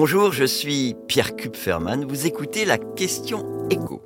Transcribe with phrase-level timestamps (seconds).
[0.00, 2.04] Bonjour, je suis Pierre Kupferman.
[2.04, 4.00] Vous écoutez la question écho.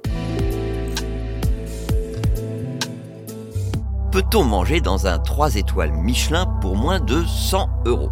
[4.11, 8.11] Peut-on manger dans un 3 étoiles Michelin pour moins de 100 euros?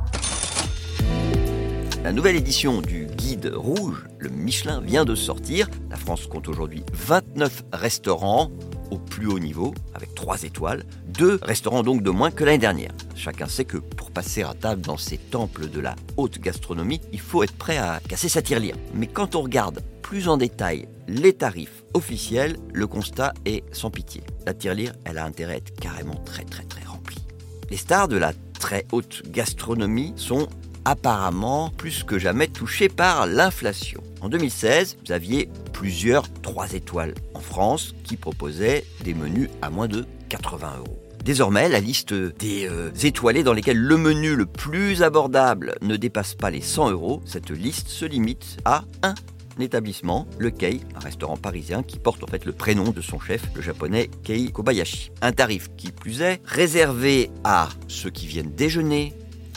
[2.05, 5.67] La nouvelle édition du guide rouge, le Michelin, vient de sortir.
[5.89, 8.51] La France compte aujourd'hui 29 restaurants
[8.91, 12.93] au plus haut niveau, avec 3 étoiles, deux restaurants donc de moins que l'année dernière.
[13.15, 17.21] Chacun sait que pour passer à table dans ces temples de la haute gastronomie, il
[17.21, 18.77] faut être prêt à casser sa tirelire.
[18.95, 24.23] Mais quand on regarde plus en détail les tarifs officiels, le constat est sans pitié.
[24.47, 27.25] La tirelire, elle a intérêt à être carrément très très très remplie.
[27.71, 30.49] Les stars de la très haute gastronomie sont
[30.85, 34.03] apparemment plus que jamais touchées par l'inflation.
[34.21, 35.49] En 2016, vous aviez
[35.81, 40.99] plusieurs 3 étoiles en France qui proposaient des menus à moins de 80 euros.
[41.25, 46.35] Désormais, la liste des euh, étoilés dans lesquels le menu le plus abordable ne dépasse
[46.35, 49.15] pas les 100 euros, cette liste se limite à un
[49.59, 53.41] établissement, le Kei, un restaurant parisien qui porte en fait le prénom de son chef,
[53.55, 55.13] le japonais Kei Kobayashi.
[55.23, 59.15] Un tarif qui plus est réservé à ceux qui viennent déjeuner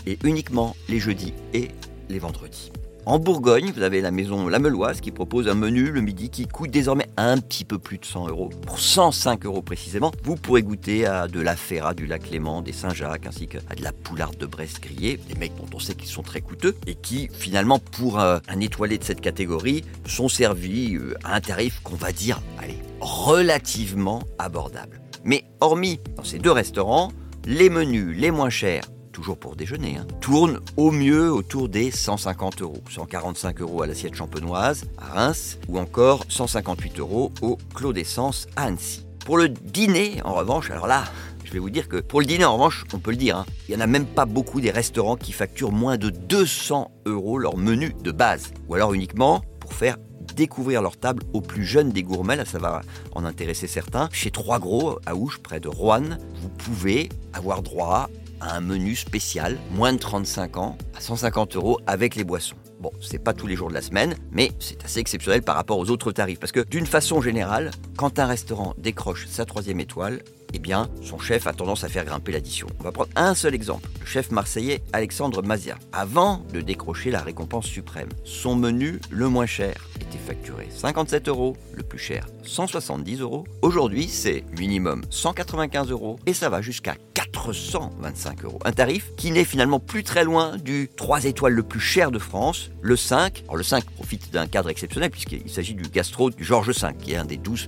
[0.07, 1.67] et uniquement les jeudis et
[2.07, 2.71] les vendredis.
[3.05, 6.71] En Bourgogne, vous avez la maison Lameloise qui propose un menu le midi qui coûte
[6.71, 8.49] désormais un petit peu plus de 100 euros.
[8.65, 12.71] Pour 105 euros précisément, vous pourrez goûter à de la Ferra du lac Léman, des
[12.71, 16.07] Saint-Jacques, ainsi qu'à de la poularde de Brest grillée, des mecs dont on sait qu'ils
[16.07, 20.95] sont très coûteux et qui, finalement, pour euh, un étoilé de cette catégorie, sont servis
[20.95, 25.01] euh, à un tarif qu'on va dire, allez, relativement abordable.
[25.25, 27.11] Mais hormis dans ces deux restaurants,
[27.45, 32.61] les menus les moins chers toujours pour déjeuner, hein, tourne au mieux autour des 150
[32.61, 32.83] euros.
[32.89, 38.63] 145 euros à l'assiette champenoise à Reims ou encore 158 euros au Clos d'Essence à
[38.63, 39.05] Annecy.
[39.25, 41.05] Pour le dîner, en revanche, alors là,
[41.45, 43.45] je vais vous dire que pour le dîner, en revanche, on peut le dire, hein,
[43.69, 47.37] il n'y en a même pas beaucoup des restaurants qui facturent moins de 200 euros
[47.37, 48.51] leur menu de base.
[48.67, 49.97] Ou alors uniquement pour faire
[50.35, 52.81] découvrir leur table aux plus jeunes des gourmets, là ça va
[53.13, 54.09] en intéresser certains.
[54.11, 58.09] Chez Trois Gros, à Ouche, près de Rouen, vous pouvez avoir droit
[58.51, 62.55] un menu spécial, moins de 35 ans, à 150 euros avec les boissons.
[62.79, 65.77] Bon, c'est pas tous les jours de la semaine, mais c'est assez exceptionnel par rapport
[65.77, 66.39] aux autres tarifs.
[66.39, 70.21] Parce que d'une façon générale, quand un restaurant décroche sa troisième étoile,
[70.53, 72.67] eh bien, son chef a tendance à faire grimper l'addition.
[72.79, 73.89] On va prendre un seul exemple.
[73.99, 75.77] Le chef marseillais Alexandre Mazia.
[75.91, 81.57] Avant de décrocher la récompense suprême, son menu le moins cher était facturé 57 euros,
[81.73, 83.45] le plus cher 170 euros.
[83.61, 88.59] Aujourd'hui, c'est minimum 195 euros et ça va jusqu'à 425 euros.
[88.63, 92.19] Un tarif qui n'est finalement plus très loin du 3 étoiles le plus cher de
[92.19, 93.43] France, le 5.
[93.45, 97.13] Alors le 5 profite d'un cadre exceptionnel puisqu'il s'agit du gastro du Georges V, qui
[97.13, 97.67] est un des 12